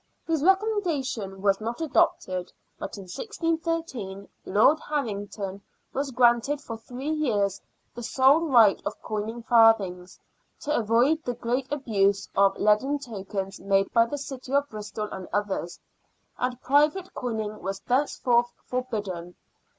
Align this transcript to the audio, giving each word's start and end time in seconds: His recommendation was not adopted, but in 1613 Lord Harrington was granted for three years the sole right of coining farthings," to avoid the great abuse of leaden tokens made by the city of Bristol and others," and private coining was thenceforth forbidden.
His 0.25 0.43
recommendation 0.43 1.43
was 1.43 1.61
not 1.61 1.79
adopted, 1.79 2.51
but 2.79 2.97
in 2.97 3.03
1613 3.03 4.27
Lord 4.45 4.79
Harrington 4.79 5.61
was 5.93 6.09
granted 6.09 6.59
for 6.59 6.75
three 6.75 7.11
years 7.11 7.61
the 7.93 8.01
sole 8.01 8.47
right 8.47 8.81
of 8.83 8.99
coining 9.03 9.43
farthings," 9.43 10.19
to 10.61 10.75
avoid 10.75 11.23
the 11.23 11.35
great 11.35 11.71
abuse 11.71 12.27
of 12.35 12.57
leaden 12.57 12.97
tokens 12.97 13.59
made 13.59 13.93
by 13.93 14.07
the 14.07 14.17
city 14.17 14.51
of 14.55 14.67
Bristol 14.71 15.07
and 15.11 15.27
others," 15.31 15.79
and 16.35 16.59
private 16.63 17.13
coining 17.13 17.61
was 17.61 17.79
thenceforth 17.81 18.51
forbidden. 18.65 19.35